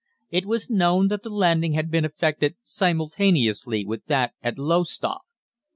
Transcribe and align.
It 0.31 0.47
was 0.47 0.67
known 0.67 1.09
that 1.09 1.21
the 1.21 1.29
landing 1.29 1.73
had 1.73 1.91
been 1.91 2.05
effected 2.05 2.55
simultaneously 2.63 3.85
with 3.85 4.03
that 4.07 4.33
at 4.41 4.57
Lowestoft. 4.57 5.27